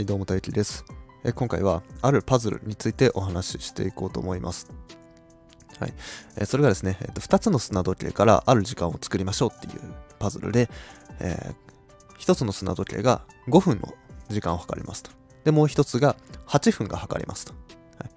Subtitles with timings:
[0.00, 0.86] はい、どうも大輝です。
[1.24, 4.72] え今回はあるパズルについてお話ししていこうと思います。
[5.78, 5.92] はい、
[6.38, 9.82] えそれがですね、えーと、2つの砂時計からある時間を作りましょうっていう
[10.18, 10.70] パズルで、
[11.18, 13.92] えー、1つの砂時計が5分の
[14.30, 15.10] 時間を測りますと。
[15.44, 17.52] で、もう1つが8分が測りますと。
[17.98, 18.10] はい、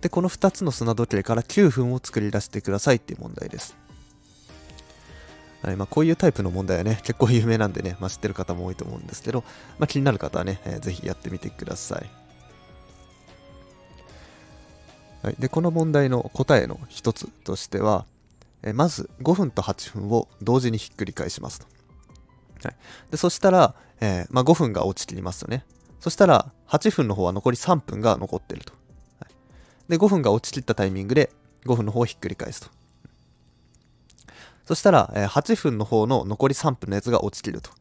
[0.00, 3.76] で、この2つの砂時計から9分を作り出してくださいっていう問題です。
[5.62, 9.44] はいまあ、こういうタイプの問題はね、結構有名なんでね、まあ、知ってる方も多いと思うんですけど、
[9.78, 12.10] まあ、気になる方はね、えー、ぜひやってみてください。
[15.22, 18.06] はい、でこの問題の答えの一つとしては、
[18.62, 21.66] えー、まず5分と8分を同時にひっくり返しますと。
[22.64, 22.76] はい、
[23.10, 25.64] でそしたら、えー、まあ、5分が落ちきりますよね。
[25.98, 28.72] そしたら8分の方は残り3分が残ってると。
[29.20, 31.30] はい、で5分が落ちきったタイミングで
[31.66, 32.79] 5分の方をひっくり返すと。
[34.70, 37.72] そしたら、え8分の方の残り3分のやつが落ちきると。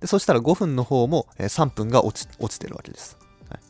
[0.00, 3.18] で、そしたら5分の方も、え3分が落ち落ちてるわけです、
[3.50, 3.60] はい。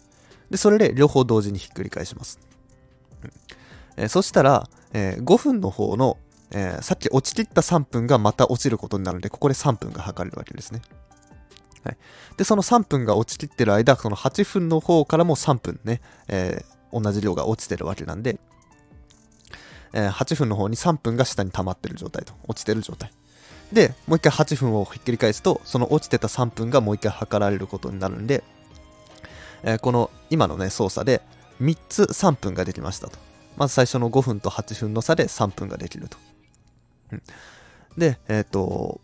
[0.48, 2.38] で、それで両方同時にひっくり返します。
[3.24, 3.30] うん
[3.96, 6.18] え、そしたら、え、5分の方の、
[6.52, 10.83] え、さっき落ちきった3分がまた落ちることになるので、ここで3分が測れるわけですね。
[11.83, 11.98] はい、
[12.36, 18.38] で、その3分が落ちきってる間、その8分の方からも3分ね、えー、同じ量が落ちてるわけなんで、
[19.92, 23.10] えー、8分の方に3分が下に溜まってる状態と、落ちてる状態。
[23.72, 28.42] で、もう一回8分をひっくり返すと、その落ちてた3分がもう一回測られることになるんで、
[29.62, 31.22] えー、この今のね、操作で
[31.61, 33.18] 3つ3分ができましたと。
[33.56, 36.16] まず最初の5分と8分の差で3分ができると。
[37.12, 37.22] うん、
[37.98, 39.00] で、えっ、と、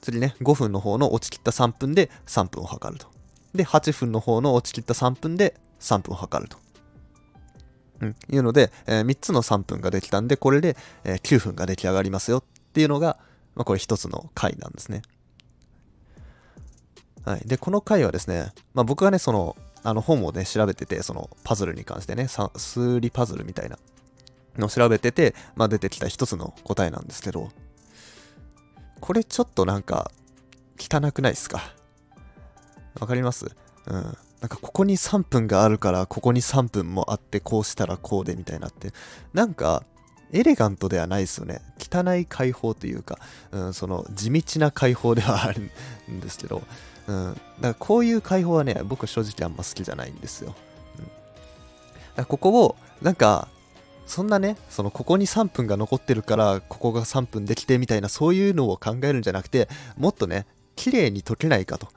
[0.00, 3.08] 次ね、5分の方の落ちきった3分で3分を測ると。
[3.54, 6.58] で、8分の方の落ちきった3分で3分を測ると。
[8.00, 12.42] うん、いうので、えー、3つの3分ができたんで、これで、えー、9分が出来上がりますよっ
[12.72, 13.18] ていうのが、
[13.54, 15.02] まあ、これ一つの回なんですね。
[17.24, 17.40] はい。
[17.46, 23.78] で、この回はですね、まあ、僕がね、その、あの本をね、調べてて、そのパズルに関してね、数理パズルみたいな
[24.56, 27.50] のを調べてて、まあ、出てきた一つの答えなんですけど、
[29.00, 30.10] これちょっとなんか、
[30.78, 31.72] 汚くないですか？
[32.98, 33.46] わかります？
[33.86, 34.16] うん。
[34.44, 38.92] なんかここに3分があるからここに3分もあってこうしたらこうでみたいなって
[39.32, 39.84] なんか
[40.34, 41.62] エレガントではないですよね。
[41.78, 43.18] 汚い解放というか、
[43.52, 45.70] うん、その地道な解放ではある
[46.12, 46.62] んですけど、
[47.06, 50.54] うん、だからこういう解放はね僕正直あんま好きじゃないんですよ、
[50.98, 51.14] うん、だか
[52.16, 53.48] らここをなんか
[54.04, 60.44] そんなね、そのここに3分が残ってるからここが3分できてみたいなそういうのを考えるんじゃなくてもっとね、
[60.76, 61.88] 綺麗に解けないかと。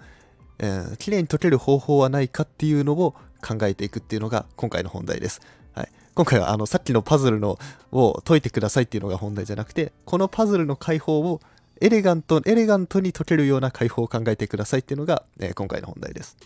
[0.60, 5.42] えー、綺麗に解ける方法はないかっていうのを考えていくっていうのが今回の本題です。
[5.74, 7.60] はい、今回はあのさっきのパズルの
[7.92, 11.42] を解いてくださいっていうのが本題じゃなくて、このパズルの解放を
[11.80, 16.38] エレガント、エレガントに解けるような解放を考えてくださいっていうのが、えー、今回の本題です。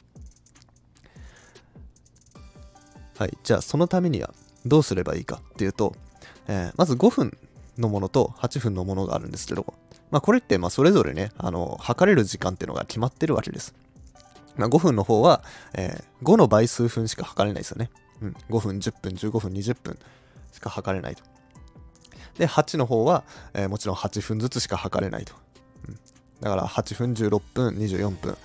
[3.17, 4.33] はい、じゃあそのためには
[4.66, 5.95] どうすればいいかっていうと、
[6.47, 7.38] えー、まず5分
[7.77, 9.73] のものと8分のものがあるんですけど、
[10.09, 13.73] まあ、これってまあそれぞれね、あの測れる時間っていうのが決まってるわけです。
[14.57, 17.89] まあ、5分の方は、えー、5の倍数分しか測れないですよね。
[18.22, 19.97] うん、5分、10分、15分、20分
[20.51, 21.23] しか測れないと。
[22.38, 23.23] で、8の方は、
[23.53, 25.34] えー、もちろん8分ずつしか測れないと。
[25.88, 26.00] うん、
[26.41, 28.38] だから8分、16分、24分、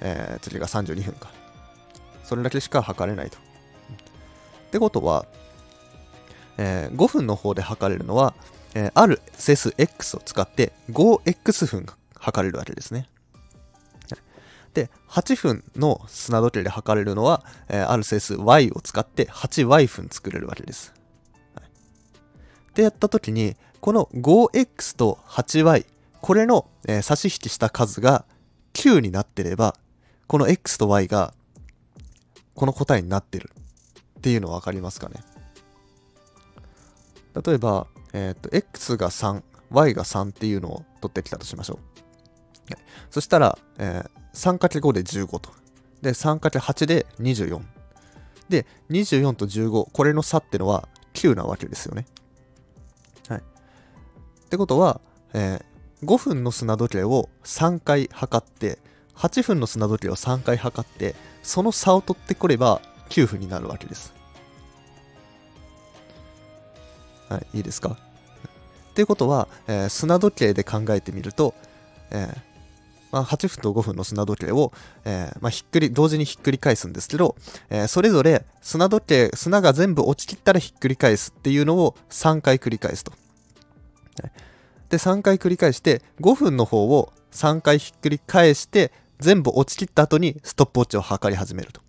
[0.00, 1.30] えー、次が32分か。
[2.24, 3.38] それだけしか測れないと。
[3.90, 3.98] うん、っ
[4.70, 5.26] てことは、
[6.58, 8.34] えー、5分の方で測れるのは、
[8.74, 13.08] えー、ある整数 x を使って 5x 分測れるわけですね。
[14.74, 20.94] で、8分の砂時計で測れるのは、えー、ある整数 y を使って 8y 分作れるわけです。
[21.54, 21.70] はい、
[22.74, 25.86] で、やった時に、この 5x と 8y、
[26.20, 28.24] これの、えー、差し引きした数が
[28.74, 29.74] 9になってれば、
[30.26, 31.34] この x と y が
[32.54, 33.50] この答えになってる
[34.18, 35.16] っていうの分かりますかね
[37.44, 41.89] 例えば、えー、っと、x が3、y が3っていうのを取ってきたとしましょう。
[43.10, 45.50] そしたら、えー、3×5 で15と。
[46.02, 47.60] で、3×8 で24。
[48.48, 52.06] で、24と15、これの差ってのは9なわけですよね。
[53.28, 53.40] はい。
[53.40, 55.00] ってことは、
[55.34, 58.78] えー、5分の砂時計を3回測って、
[59.16, 62.80] 8分の砂時計を3回測って、その差を取ってこれば
[63.10, 64.12] 9分になるわけです。
[67.28, 67.90] はい、いいですか？
[68.90, 71.54] っていうことは、えー、砂時計で考えてみると、
[72.10, 72.38] えー、
[73.12, 74.72] まあ、8分と5分の砂時計を、
[75.04, 77.36] えー、まあ、ひっくり、同時にひっくり返すんですけど、
[77.68, 83.12] えー、それぞれ砂時計、砂が全部落ちきったらひっくり返すっていうのを3回繰り返すと。
[84.88, 91.80] で、3回繰り返して、5分の方を3回ひっくり返して、全部落ちきった後にストップウォッチを測り始めると。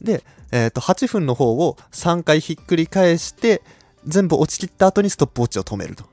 [0.00, 3.62] で、えっ、と、8分の方を3回ひっくり返して、
[4.06, 6.04] 全部落ちきった後にストップウォッチを止めると。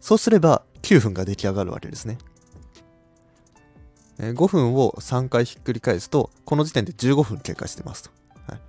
[0.00, 2.18] そうすれば9分が出来上がるわけですね。
[4.18, 8.10] 5分を3回ひっくり返すと、この時点で15分経過してますと。
[8.48, 8.60] はい、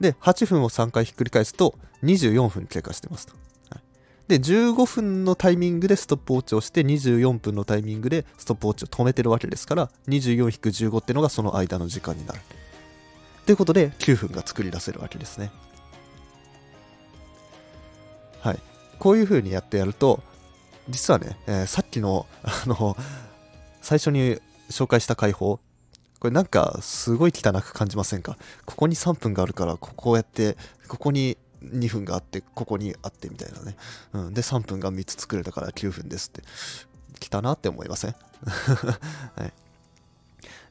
[0.00, 3.34] で、8分を3回ひっくり返すと、24分経過してますと。
[3.70, 3.82] はい、
[4.28, 12.40] で、15分のタイミングでストップウォッチをして、24分のタイミングでストップウォッチを止めてるわけですから、24-15っていうのがその間の時間になる。
[13.44, 15.50] ということで、9分が作り出せるわけですね。
[18.40, 18.60] はい。
[18.98, 20.22] こういう風にやってやると、
[20.88, 22.96] 実はね、えー、さっきの、あの、
[23.82, 24.40] 最初に
[24.70, 25.60] 紹介した解放、
[26.18, 28.36] これなんかすごい汚く感じませんか？
[28.64, 30.56] ここに3分があるから、ここうやって、
[30.88, 33.76] ここに2分があって、ここにあってみたいなね。
[34.12, 36.42] うん、で、3分が3つ作れたから9分ですって。
[37.34, 38.14] 汚なって思いません？
[39.36, 39.52] はい。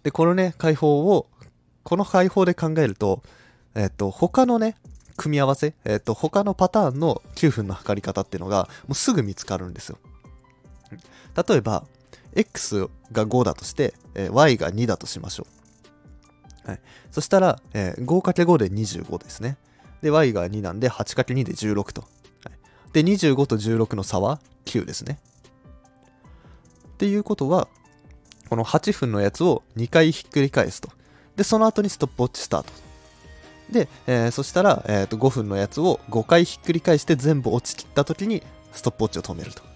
[0.03, 1.27] で、このね、解放を、
[1.83, 3.23] この解放で考えると、
[3.75, 4.75] えっと、他のね、
[5.17, 9.97] 組み合わせ、えっ、ー、と、他のパターンの9分の測り方っていうのが、もうすぐ見つかるんですよ。
[11.47, 11.85] 例えば、
[12.35, 15.47] x が5だとして、えー、y が2だとしましょ
[16.65, 16.69] う。
[16.69, 16.79] はい。
[17.11, 19.57] そしたら、えー、5×5 で25ですね。
[20.01, 22.01] で、y が2なんで 8×2 で16と。
[22.01, 22.07] は
[22.51, 25.19] い、で、25と16の差は9ですね。
[26.87, 27.67] っていうことは、
[28.49, 30.89] この8分のやつを2回ひっくり返すと。
[31.35, 32.71] で、その後にストップウォッチスタート。
[33.71, 39.74] で、えー、そしたら、えー、と5分のやつを5回ひっくり返して全部落ちきった時にストップウォッチを止めると。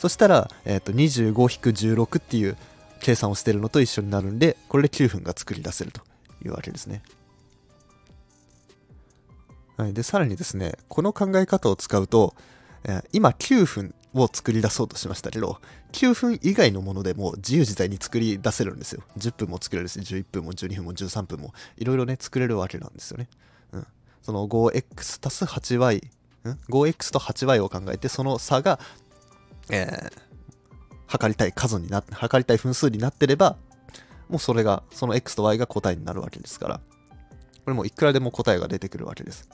[0.00, 2.56] そしたら、えー、と25-16っていう
[3.00, 6.00] 計算をしてるのと一緒になるんで、これで9分が作り出せると
[6.42, 7.02] いうわけですね。
[9.76, 12.34] はい、で、さらにですね、この考え方を使うと、
[12.84, 15.60] えー、今9分を作り出そうとしましたけど、
[15.92, 19.02] 9分以外のものでも自由自在に作り出せるんですよ。
[19.18, 23.28] 10分も作れるし、11分も12分も13分も、いろいろね、作れるわけなんですよね。
[23.72, 23.86] うん。
[24.22, 28.80] その 5x 足す 8y、ん ?5x と 8y を考えて、その差が、
[29.72, 30.12] えー、
[31.06, 33.56] 測りたい数になって、測りたい分数になってれば、
[34.28, 36.80] もうそれが、その x と y が答えになるわけですから、
[37.64, 39.48] これもいくらでも答えが出てくるわけです。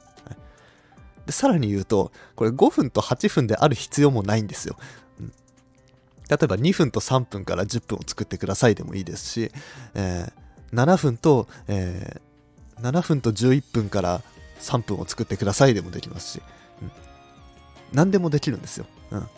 [1.27, 4.77] で、さらに言うと、これ5分と8分である必要もないんですよ。
[5.21, 9.51] うん、例えば2分と3分から10分を作ってくださいでもいいですし、
[9.95, 14.23] えー、7分と、えー、7分と11分から
[14.61, 16.43] 3分を作ってくださいでもできますし、
[16.81, 16.91] うん、
[17.93, 18.87] 何でもできるんですよ。
[19.11, 19.29] うん、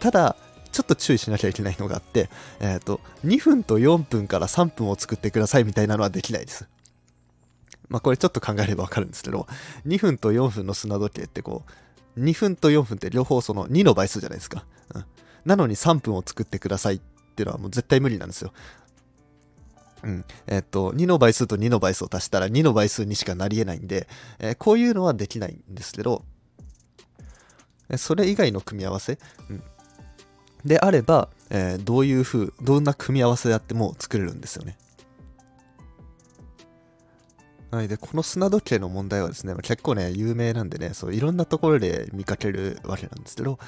[0.00, 0.36] ただ、
[0.72, 2.28] ちょっと注意しなきゃいけないのがあって、
[2.60, 6.68] えっ、ー、と、2分と4分から3分を作ってくださいみたいなのはできないです。
[7.88, 9.46] まあこれちょっと考えればわかるんですけど、
[9.86, 11.62] 2分と4分の砂時計ってこ
[12.16, 14.64] う、2分と4分って両方その2の倍数じゃないですか。
[14.94, 15.04] うん。
[15.44, 16.98] なのに3分を作ってくださいっ
[17.36, 18.52] ていうのはもう絶対無理なんですよ。
[20.02, 20.24] うん。
[20.46, 26.24] えっと、2の倍数と2の倍数を足したら2の倍数にしかなり得ないんで、えー、こういうのはできないんですけど、
[27.96, 29.18] それ以外の組み合わせ、
[29.48, 29.62] うん、
[30.66, 34.76] であれば、えー、どういう風、どんな組み合わせであっても作れるんですよね。
[37.70, 43.58] はい、でこの砂時計の問題はですね、結構ね、有名なんでね、そういろんなところで見かけるわけなんですけど、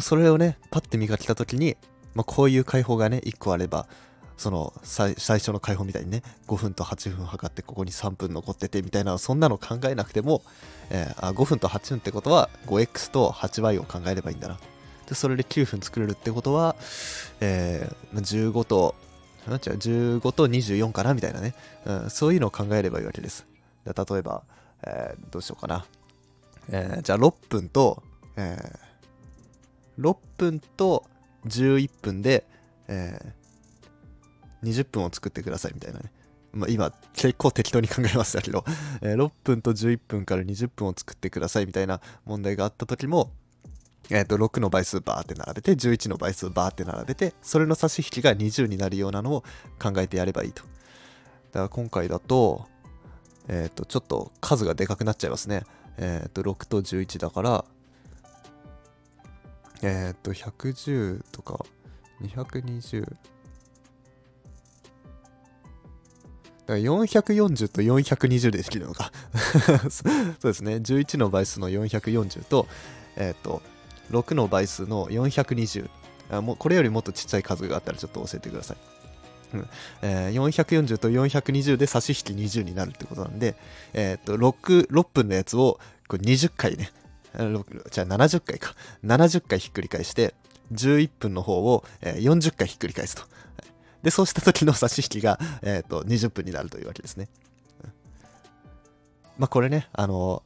[0.00, 1.76] それをね、パッて見かけた時に、
[2.14, 3.86] まあ、こういう解放がね、1個あれば、
[4.36, 10.42] その最初の解放みたいにね、5分と8分測ってここに3分残っててみたいな、そんなの考えなくても、
[10.90, 14.58] えー、あ5分と8分ってことは 5x と 8y を考えればいいんだな。
[15.10, 16.76] で、それで9分作れるってことは、
[17.40, 18.18] えー、
[18.52, 18.94] 15と
[19.48, 23.44] なっちゃう15と24かなみたいなね、うん、そういうのを考えればいいわけです。
[23.84, 24.44] 例えば、
[24.84, 25.84] えー、どうしようかな。
[26.70, 28.04] えー、じゃあ6分と、
[28.36, 31.04] えー、6分と
[31.46, 32.44] 11分で、
[32.86, 36.12] えー、20分を作ってくださいみたいなね。
[36.52, 38.64] まあ、今、結構適当に考えましたけど、
[39.02, 43.32] えー、6分と11分から20分を作ってくださいみたいな問題があった時も、
[44.10, 49.44] えっ、ー、と、6の倍数バーって並べて、11の倍数バーって並べて、それの差し引きが20になるようなのを
[49.80, 50.62] 考えてやればいいと。
[50.62, 52.66] だから今回だと、
[53.48, 55.62] えっ、ー、と、ちょっと数がでかくなっちゃいますね。
[55.96, 57.64] えっ、ー、と、6と11だから、
[59.82, 61.64] えっ、と、110とか、
[62.22, 63.16] 220、だか
[66.74, 69.10] ら440と420でできるのか
[69.90, 70.76] そうですね。
[70.76, 72.66] 11の倍数の440と、
[73.16, 73.62] えっ、ー、と、
[74.10, 75.88] 6の倍数の420
[76.30, 78.76] あもうこれよりもっとちっちゃい数があったらちょっと教えてください、
[79.54, 79.68] うん。
[80.02, 83.56] えー、440と420で差し引き20になるってことなんで、
[83.92, 86.92] えー、っと 6, 6分のやつをこれ20回ね。
[87.36, 88.74] じゃあ70回か。
[89.04, 90.34] 70回ひっくり返して
[90.72, 93.22] 11分の方を40回ひっくり返すと。
[94.02, 97.28] で、そうした時の差し引きが、えっ、と、20分になるというわけですね。
[99.38, 100.42] まあ、これね、あの、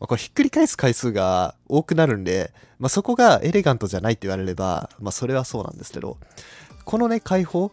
[0.00, 6.18] まあ、これひっくり返す回数が多くなるんで、まあ、そこがエレガントじゃないって言われれば、まあ、それはそうなんですけど、
[6.84, 7.72] このね、解放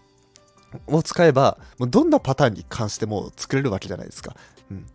[0.87, 4.35] を使えば、もうどんなパターンに関しても作れるわけじゃないですか。
[4.69, 4.85] うん。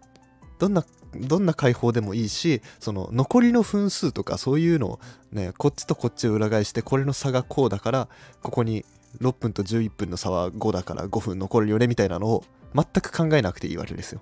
[0.58, 5.00] どんな、どんな解放でもいいし、その残りの分数とかそういうのを
[5.32, 8.08] ね、こっちとこっちを裏返して、これの差がこうだから、
[8.42, 8.84] ここに
[9.20, 14.20] 6分と11分の差は5だから5分残るよねみたいなのを全く考えなくていいわけですよ。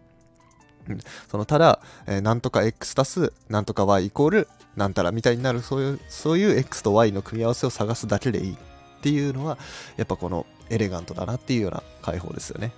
[1.30, 8.52] そのただ、えー、なんとか x 足すなんとか y イコールなんたらみたいになるそういうそういう x と y の組み合わせを探すだけでいい。
[8.54, 8.56] っ
[9.04, 9.58] ていうのは
[9.98, 12.72] やっぱこのエレガントだなっていうような解放ですよね。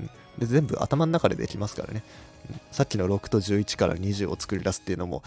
[0.00, 0.10] うん、
[0.40, 2.02] で全部頭の中でできますからね、
[2.50, 5.22] うん、さっきの6と11から20を作り出すっていうのも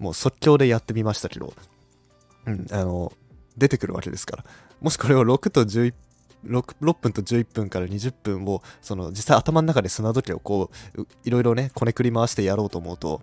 [0.00, 1.54] もう即興でやってみましたけど、
[2.46, 3.12] うん、あの
[3.56, 4.44] 出てくるわけですから。
[4.80, 5.94] もしこれを6と11
[6.44, 13.22] 6, 6分と11分から20分をその実際頭の中で砂時計をこういろいろねこねくり回してやろうと思うと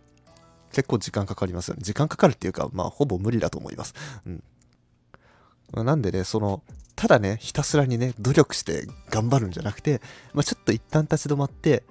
[0.72, 1.82] 結構時間かかりますよね。
[1.84, 3.94] 時間かかるっていうかまあほぼ無理だと思います、
[4.26, 5.86] うん。
[5.86, 6.64] なんでねその
[6.96, 10.02] ただねひたすらにね努力して頑張るんじゃなくて、
[10.34, 11.84] まあ、ちょっと一旦立ち止まって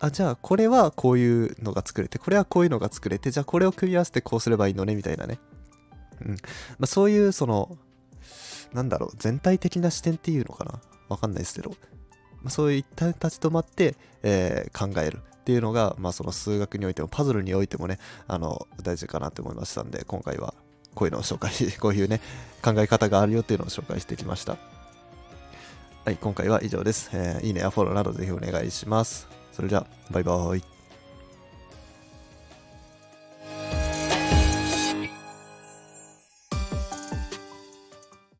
[0.00, 5.38] あじゃあこれはこういうのが作れてこれはこういうのが作れてじゃあこれを組み合わせてこうすればいいのねみたいなね、
[6.20, 6.30] うん。
[6.32, 6.36] ま
[6.82, 7.76] あ、そういうその
[8.74, 10.80] なんだろう全体的な視点っていうのかな？
[11.08, 11.74] わかんないですけど、
[12.42, 20.54] ま、そういう一旦立ち止まって、えー、考えるっていうのが、まあ、その数学においてもパズルにおいてもねあの大事かなと思いましたんで今回は
[20.94, 22.20] こういうのを紹介し、 こういうね、
[22.62, 24.56] 考え方があるよっていうのを紹介してきました。
[26.04, 27.10] はい、今回は以上です。
[27.12, 29.26] えー、いいねやフォローなどぜひお願いします。
[29.52, 30.73] それじゃあ、バイバーイ。